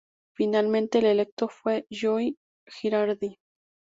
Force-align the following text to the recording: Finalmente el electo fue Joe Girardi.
Finalmente 0.35 0.97
el 0.97 1.05
electo 1.05 1.47
fue 1.47 1.85
Joe 1.91 2.35
Girardi. 2.65 3.37